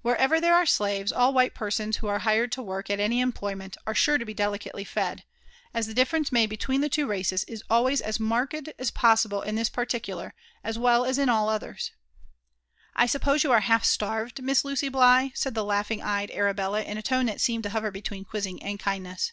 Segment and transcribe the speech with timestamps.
[0.00, 3.76] Wherever there are slaves, all white persons who are hired lo work at any employment
[3.86, 5.24] are sure to he delicalelv fed;
[5.74, 9.56] as the dilTiTence made between the two races is always as marked as possible in
[9.56, 10.32] this particular,
[10.64, 11.92] as well as in «ll others,
[12.96, 15.32] I suppose you are half starved, Miss Lucy Bligh?
[15.34, 15.98] *^ said ttie kughr JONATHAN JEFFBRSO^i WHITLAW.
[15.98, 19.32] It| iiig eyed Arabella, in a tone that seemed to hover between quuziag and kindness.